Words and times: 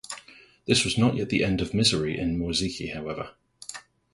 This 0.65 0.83
was 0.83 0.97
not 0.97 1.13
yet 1.15 1.29
the 1.29 1.43
end 1.43 1.61
of 1.61 1.75
misery 1.75 2.17
in 2.17 2.39
Moerzeke 2.39 2.91
however. 2.91 3.35